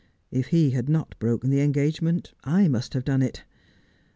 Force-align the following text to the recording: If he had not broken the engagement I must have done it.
If 0.31 0.47
he 0.47 0.71
had 0.71 0.89
not 0.89 1.13
broken 1.19 1.51
the 1.51 1.61
engagement 1.61 2.33
I 2.43 2.67
must 2.67 2.95
have 2.95 3.03
done 3.05 3.21
it. 3.21 3.43